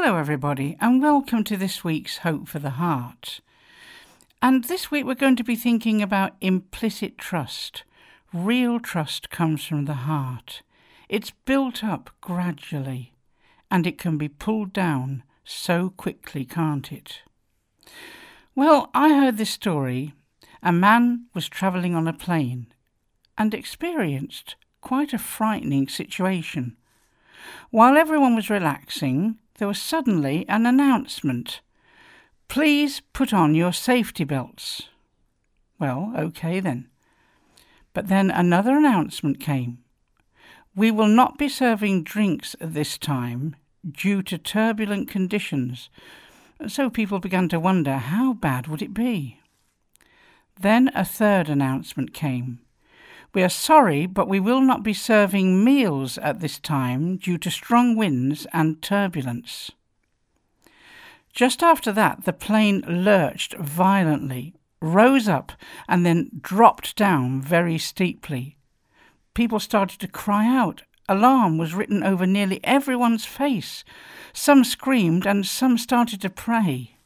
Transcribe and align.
Hello, 0.00 0.16
everybody, 0.16 0.76
and 0.80 1.02
welcome 1.02 1.42
to 1.42 1.56
this 1.56 1.82
week's 1.82 2.18
Hope 2.18 2.46
for 2.46 2.60
the 2.60 2.78
Heart. 2.78 3.40
And 4.40 4.62
this 4.62 4.92
week 4.92 5.04
we're 5.04 5.16
going 5.16 5.34
to 5.34 5.42
be 5.42 5.56
thinking 5.56 6.00
about 6.00 6.36
implicit 6.40 7.18
trust. 7.18 7.82
Real 8.32 8.78
trust 8.78 9.28
comes 9.28 9.64
from 9.64 9.86
the 9.86 10.06
heart. 10.06 10.62
It's 11.08 11.32
built 11.44 11.82
up 11.82 12.10
gradually, 12.20 13.12
and 13.72 13.88
it 13.88 13.98
can 13.98 14.16
be 14.16 14.28
pulled 14.28 14.72
down 14.72 15.24
so 15.42 15.90
quickly, 15.96 16.44
can't 16.44 16.92
it? 16.92 17.22
Well, 18.54 18.90
I 18.94 19.08
heard 19.08 19.36
this 19.36 19.50
story. 19.50 20.14
A 20.62 20.70
man 20.70 21.24
was 21.34 21.48
travelling 21.48 21.96
on 21.96 22.06
a 22.06 22.12
plane 22.12 22.68
and 23.36 23.52
experienced 23.52 24.54
quite 24.80 25.12
a 25.12 25.18
frightening 25.18 25.88
situation. 25.88 26.76
While 27.70 27.96
everyone 27.96 28.36
was 28.36 28.48
relaxing, 28.48 29.38
there 29.58 29.68
was 29.68 29.80
suddenly 29.80 30.48
an 30.48 30.66
announcement 30.66 31.60
Please 32.48 33.02
put 33.12 33.34
on 33.34 33.54
your 33.54 33.72
safety 33.72 34.24
belts. 34.24 34.88
Well, 35.78 36.12
OK 36.16 36.60
then. 36.60 36.88
But 37.92 38.08
then 38.08 38.30
another 38.30 38.76
announcement 38.76 39.38
came. 39.38 39.78
We 40.74 40.90
will 40.90 41.08
not 41.08 41.38
be 41.38 41.48
serving 41.48 42.04
drinks 42.04 42.56
at 42.60 42.72
this 42.72 42.96
time 42.96 43.54
due 43.88 44.22
to 44.22 44.38
turbulent 44.38 45.08
conditions. 45.08 45.90
So 46.66 46.88
people 46.88 47.20
began 47.20 47.48
to 47.50 47.60
wonder 47.60 47.96
how 47.96 48.32
bad 48.32 48.66
would 48.66 48.82
it 48.82 48.94
be? 48.94 49.38
Then 50.58 50.90
a 50.94 51.04
third 51.04 51.48
announcement 51.48 52.14
came. 52.14 52.60
We 53.34 53.42
are 53.42 53.48
sorry, 53.48 54.06
but 54.06 54.28
we 54.28 54.40
will 54.40 54.60
not 54.60 54.82
be 54.82 54.94
serving 54.94 55.62
meals 55.62 56.16
at 56.18 56.40
this 56.40 56.58
time 56.58 57.16
due 57.18 57.38
to 57.38 57.50
strong 57.50 57.94
winds 57.94 58.46
and 58.52 58.80
turbulence. 58.80 59.70
Just 61.32 61.62
after 61.62 61.92
that, 61.92 62.24
the 62.24 62.32
plane 62.32 62.82
lurched 62.88 63.54
violently, 63.54 64.54
rose 64.80 65.28
up, 65.28 65.52
and 65.88 66.04
then 66.04 66.30
dropped 66.40 66.96
down 66.96 67.40
very 67.40 67.78
steeply. 67.78 68.56
People 69.34 69.60
started 69.60 70.00
to 70.00 70.08
cry 70.08 70.46
out. 70.46 70.82
Alarm 71.08 71.58
was 71.58 71.74
written 71.74 72.02
over 72.02 72.26
nearly 72.26 72.60
everyone's 72.64 73.24
face. 73.24 73.84
Some 74.32 74.64
screamed 74.64 75.26
and 75.26 75.46
some 75.46 75.78
started 75.78 76.20
to 76.22 76.30
pray. 76.30 76.96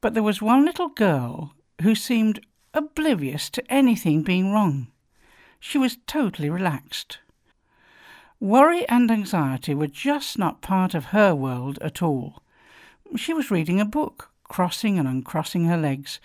But 0.00 0.14
there 0.14 0.22
was 0.22 0.42
one 0.42 0.64
little 0.64 0.88
girl 0.88 1.54
who 1.82 1.94
seemed 1.94 2.44
oblivious 2.74 3.50
to 3.50 3.72
anything 3.72 4.22
being 4.22 4.52
wrong. 4.52 4.88
She 5.60 5.78
was 5.78 5.98
totally 6.06 6.50
relaxed. 6.50 7.18
Worry 8.40 8.88
and 8.88 9.10
anxiety 9.10 9.74
were 9.74 9.88
just 9.88 10.38
not 10.38 10.62
part 10.62 10.94
of 10.94 11.06
her 11.06 11.34
world 11.34 11.78
at 11.80 12.02
all. 12.02 12.42
She 13.16 13.34
was 13.34 13.50
reading 13.50 13.80
a 13.80 13.84
book, 13.84 14.30
crossing 14.44 14.98
and 14.98 15.08
uncrossing 15.08 15.64
her 15.64 15.76
legs, 15.76 16.20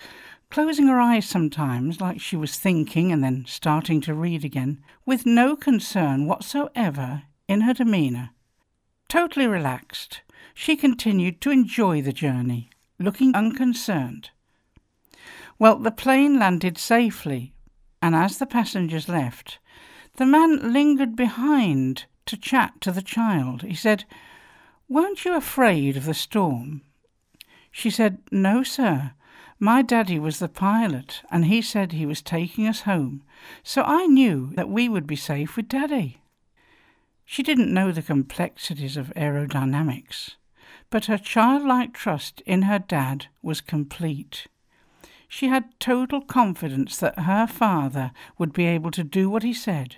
closing 0.51 0.87
her 0.87 1.01
eyes 1.01 1.27
sometimes 1.27 1.99
like 1.99 2.21
she 2.21 2.35
was 2.35 2.59
thinking 2.59 3.11
and 3.11 3.23
then 3.23 3.45
starting 3.47 3.99
to 4.01 4.13
read 4.13 4.45
again, 4.45 4.83
with 5.05 5.25
no 5.25 5.55
concern 5.55 6.27
whatsoever 6.27 7.23
in 7.47 7.61
her 7.61 7.73
demeanour. 7.73 8.29
Totally 9.09 9.47
relaxed, 9.47 10.21
she 10.53 10.75
continued 10.75 11.41
to 11.41 11.49
enjoy 11.49 12.01
the 12.01 12.13
journey, 12.13 12.69
looking 12.99 13.35
unconcerned. 13.35 14.29
Well, 15.57 15.77
the 15.77 15.91
plane 15.91 16.37
landed 16.37 16.77
safely, 16.77 17.53
and 18.03 18.13
as 18.13 18.37
the 18.37 18.45
passengers 18.45 19.07
left, 19.07 19.59
the 20.17 20.25
man 20.25 20.73
lingered 20.73 21.15
behind 21.15 22.03
to 22.25 22.35
chat 22.35 22.81
to 22.81 22.91
the 22.91 23.01
child. 23.01 23.61
He 23.61 23.75
said, 23.75 24.03
Weren't 24.89 25.23
you 25.23 25.37
afraid 25.37 25.95
of 25.95 26.03
the 26.03 26.13
storm? 26.13 26.81
She 27.71 27.89
said, 27.89 28.17
No, 28.29 28.61
sir. 28.61 29.13
My 29.57 29.81
daddy 29.81 30.19
was 30.19 30.39
the 30.39 30.49
pilot, 30.49 31.21
and 31.31 31.45
he 31.45 31.61
said 31.61 31.93
he 31.93 32.05
was 32.05 32.21
taking 32.21 32.67
us 32.67 32.81
home, 32.81 33.23
so 33.63 33.83
I 33.83 34.05
knew 34.07 34.51
that 34.55 34.67
we 34.67 34.89
would 34.89 35.07
be 35.07 35.15
safe 35.15 35.55
with 35.55 35.69
daddy. 35.69 36.19
She 37.23 37.41
didn't 37.41 37.73
know 37.73 37.93
the 37.93 38.01
complexities 38.01 38.97
of 38.97 39.13
aerodynamics, 39.15 40.35
but 40.89 41.05
her 41.05 41.17
childlike 41.17 41.93
trust 41.93 42.41
in 42.41 42.63
her 42.63 42.79
dad 42.79 43.27
was 43.41 43.61
complete. 43.61 44.47
She 45.35 45.47
had 45.47 45.79
total 45.79 46.21
confidence 46.21 46.95
that 46.97 47.17
her 47.17 47.47
father 47.47 48.11
would 48.37 48.53
be 48.53 48.65
able 48.65 48.91
to 48.91 49.03
do 49.03 49.31
what 49.31 49.41
he 49.41 49.51
said. 49.51 49.95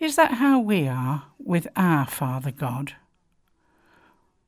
Is 0.00 0.16
that 0.16 0.32
how 0.42 0.58
we 0.58 0.88
are 0.88 1.26
with 1.38 1.68
our 1.76 2.04
Father 2.04 2.50
God? 2.50 2.96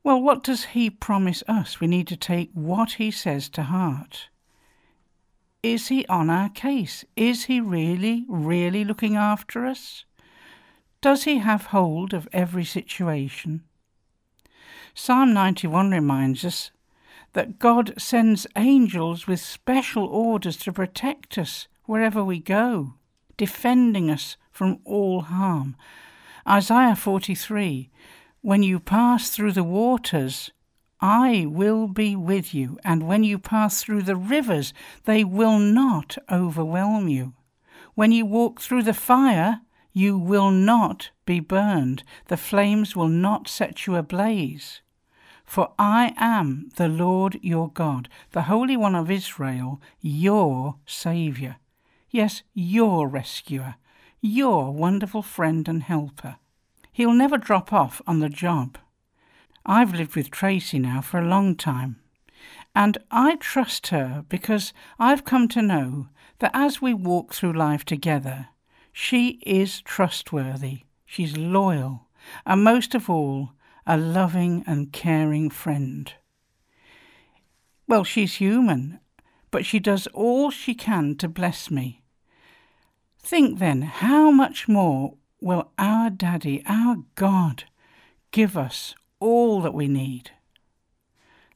Well, 0.03 0.21
what 0.21 0.43
does 0.43 0.65
He 0.75 0.89
promise 0.89 1.41
us? 1.47 1.79
We 1.79 1.87
need 1.87 2.05
to 2.07 2.17
take 2.17 2.51
what 2.53 2.93
He 2.93 3.11
says 3.11 3.47
to 3.51 3.63
heart. 3.63 4.27
Is 5.63 5.87
He 5.87 6.05
on 6.07 6.29
our 6.29 6.49
case? 6.49 7.05
Is 7.15 7.45
He 7.45 7.61
really, 7.61 8.25
really 8.27 8.83
looking 8.83 9.15
after 9.15 9.65
us? 9.65 10.03
Does 10.99 11.23
He 11.23 11.37
have 11.37 11.67
hold 11.67 12.13
of 12.13 12.27
every 12.33 12.65
situation? 12.65 13.63
Psalm 14.93 15.33
91 15.33 15.91
reminds 15.91 16.43
us 16.43 16.71
that 17.33 17.59
God 17.59 17.93
sends 17.97 18.47
angels 18.55 19.27
with 19.27 19.39
special 19.39 20.05
orders 20.05 20.57
to 20.57 20.73
protect 20.73 21.37
us 21.37 21.67
wherever 21.85 22.23
we 22.23 22.39
go, 22.39 22.95
defending 23.37 24.09
us 24.09 24.37
from 24.51 24.79
all 24.83 25.21
harm. 25.21 25.75
Isaiah 26.47 26.95
43 26.95 27.89
When 28.41 28.63
you 28.63 28.79
pass 28.79 29.29
through 29.29 29.53
the 29.53 29.63
waters, 29.63 30.51
I 30.99 31.47
will 31.49 31.87
be 31.87 32.15
with 32.15 32.53
you, 32.53 32.77
and 32.83 33.07
when 33.07 33.23
you 33.23 33.39
pass 33.39 33.81
through 33.81 34.03
the 34.03 34.15
rivers, 34.15 34.73
they 35.05 35.23
will 35.23 35.57
not 35.57 36.17
overwhelm 36.31 37.07
you. 37.07 37.33
When 37.95 38.11
you 38.11 38.25
walk 38.25 38.61
through 38.61 38.83
the 38.83 38.93
fire, 38.93 39.61
you 39.93 40.17
will 40.17 40.51
not 40.51 41.09
be 41.25 41.39
burned, 41.39 42.03
the 42.27 42.37
flames 42.37 42.95
will 42.95 43.09
not 43.09 43.47
set 43.47 43.87
you 43.87 43.95
ablaze. 43.95 44.81
For 45.51 45.73
I 45.77 46.13
am 46.15 46.69
the 46.77 46.87
Lord 46.87 47.37
your 47.41 47.69
God, 47.69 48.07
the 48.31 48.43
Holy 48.43 48.77
One 48.77 48.95
of 48.95 49.11
Israel, 49.11 49.81
your 49.99 50.75
Saviour. 50.85 51.57
Yes, 52.09 52.43
your 52.53 53.05
rescuer, 53.05 53.75
your 54.21 54.71
wonderful 54.71 55.21
friend 55.21 55.67
and 55.67 55.83
helper. 55.83 56.37
He'll 56.93 57.11
never 57.11 57.37
drop 57.37 57.73
off 57.73 58.01
on 58.07 58.21
the 58.21 58.29
job. 58.29 58.77
I've 59.65 59.93
lived 59.93 60.15
with 60.15 60.31
Tracy 60.31 60.79
now 60.79 61.01
for 61.01 61.19
a 61.19 61.27
long 61.27 61.57
time, 61.57 61.97
and 62.73 62.97
I 63.11 63.35
trust 63.35 63.87
her 63.87 64.23
because 64.29 64.71
I've 64.99 65.25
come 65.25 65.49
to 65.49 65.61
know 65.61 66.07
that 66.39 66.51
as 66.53 66.81
we 66.81 66.93
walk 66.93 67.33
through 67.33 67.51
life 67.51 67.83
together, 67.83 68.47
she 68.93 69.41
is 69.45 69.81
trustworthy, 69.81 70.83
she's 71.05 71.35
loyal, 71.35 72.07
and 72.45 72.63
most 72.63 72.95
of 72.95 73.09
all, 73.09 73.51
a 73.85 73.97
loving 73.97 74.63
and 74.67 74.91
caring 74.91 75.49
friend. 75.49 76.13
Well, 77.87 78.03
she's 78.03 78.35
human, 78.35 78.99
but 79.49 79.65
she 79.65 79.79
does 79.79 80.07
all 80.07 80.49
she 80.49 80.73
can 80.73 81.15
to 81.17 81.27
bless 81.27 81.69
me. 81.69 82.01
Think 83.19 83.59
then, 83.59 83.81
how 83.83 84.31
much 84.31 84.67
more 84.67 85.15
will 85.41 85.71
our 85.77 86.09
Daddy, 86.09 86.63
our 86.67 86.97
God, 87.15 87.65
give 88.31 88.57
us 88.57 88.95
all 89.19 89.61
that 89.61 89.73
we 89.73 89.87
need? 89.87 90.31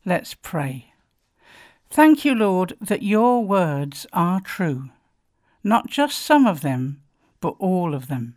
Let's 0.03 0.33
pray. 0.35 0.93
Thank 1.89 2.25
you, 2.25 2.35
Lord, 2.35 2.73
that 2.81 3.01
your 3.01 3.43
words 3.43 4.05
are 4.11 4.41
true, 4.41 4.89
not 5.63 5.87
just 5.87 6.19
some 6.19 6.45
of 6.45 6.61
them, 6.61 7.01
but 7.39 7.55
all 7.59 7.95
of 7.95 8.07
them. 8.07 8.35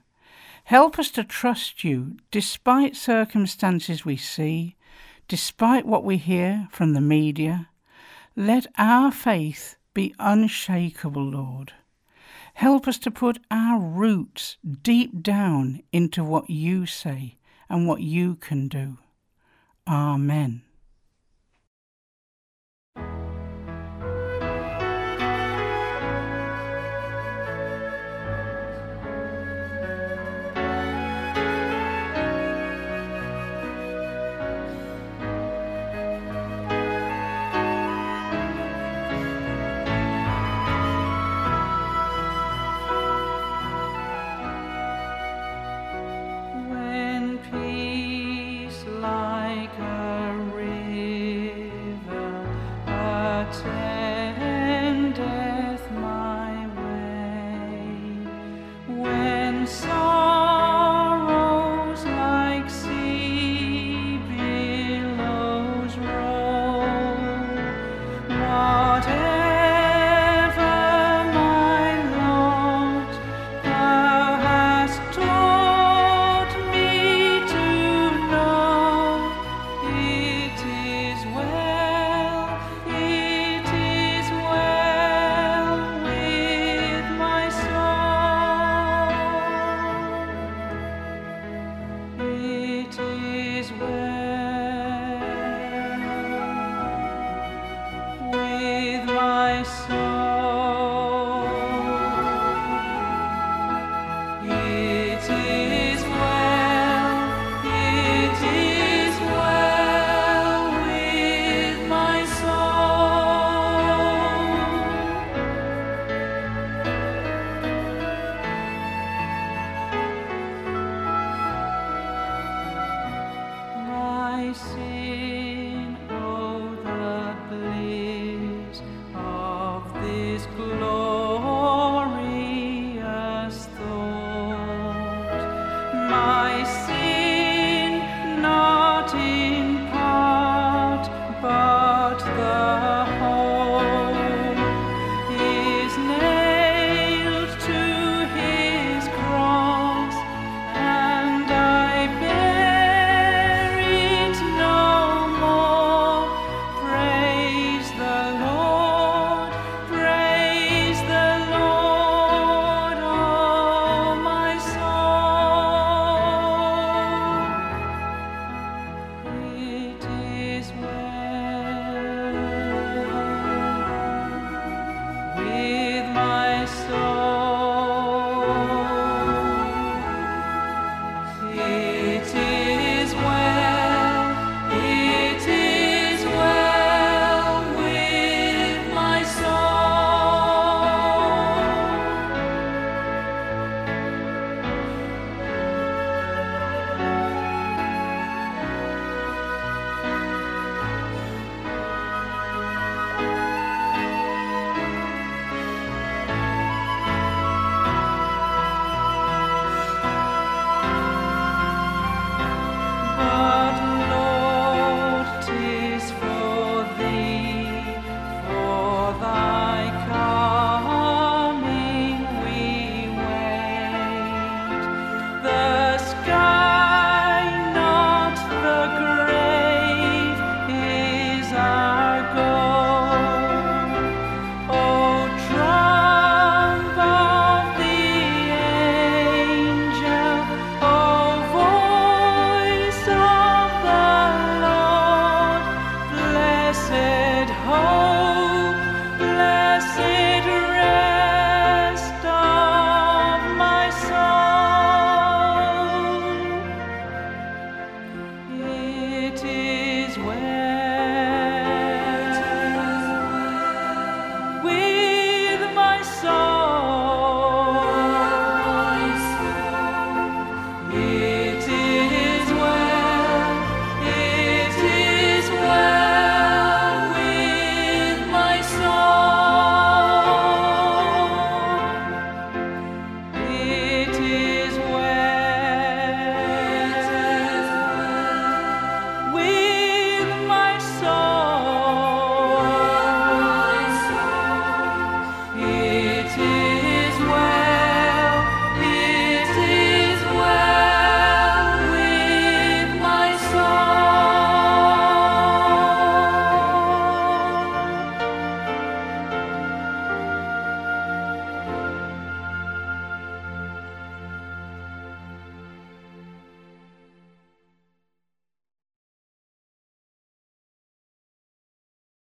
Help 0.69 0.99
us 0.99 1.11
to 1.13 1.25
trust 1.25 1.83
you 1.83 2.19
despite 2.31 2.95
circumstances 2.95 4.05
we 4.05 4.19
see, 4.19 4.77
despite 5.27 5.87
what 5.87 6.05
we 6.05 6.19
hear 6.19 6.69
from 6.71 6.93
the 6.93 7.01
media. 7.01 7.71
Let 8.37 8.67
our 8.77 9.11
faith 9.11 9.77
be 9.95 10.15
unshakable, 10.19 11.25
Lord. 11.25 11.73
Help 12.53 12.87
us 12.87 12.99
to 12.99 13.11
put 13.11 13.39
our 13.51 13.81
roots 13.81 14.59
deep 14.83 15.23
down 15.23 15.81
into 15.91 16.23
what 16.23 16.51
you 16.51 16.85
say 16.85 17.39
and 17.71 17.89
what 17.89 18.03
you 18.03 18.35
can 18.35 18.69
do. 18.69 18.99
Amen. 19.87 20.68